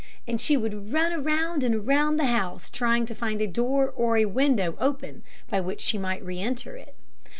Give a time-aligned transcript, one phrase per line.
[0.27, 4.19] And she would run round and round the house, trying to find a door or
[4.27, 6.95] window open by which she might re enter it.